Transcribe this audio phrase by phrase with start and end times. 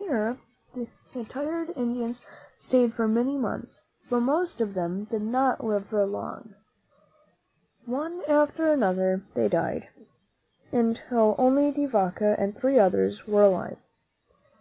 [0.00, 0.38] Here
[0.74, 2.20] the tired Spaniards
[2.56, 6.56] stayed for many months; but most of them did not live long.
[7.86, 9.88] One after another they died,
[10.72, 13.78] until only De Vaca and three others were alive.